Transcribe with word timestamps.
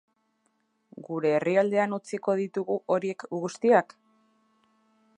Gure 1.09 1.33
herrialdean 1.39 1.95
utziko 1.99 2.37
ditugu 2.41 2.81
horiek 2.97 3.27
guztiak? 3.45 3.99